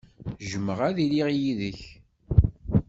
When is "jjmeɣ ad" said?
0.51-0.97